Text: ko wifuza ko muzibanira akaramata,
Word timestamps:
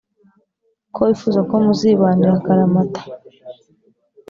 ko 0.93 0.99
wifuza 1.07 1.39
ko 1.49 1.55
muzibanira 1.63 2.31
akaramata, 2.39 3.01